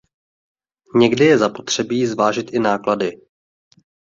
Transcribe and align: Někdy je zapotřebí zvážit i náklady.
Někdy 0.95 1.25
je 1.25 1.37
zapotřebí 1.37 2.05
zvážit 2.05 2.53
i 2.53 2.59
náklady. 2.59 3.21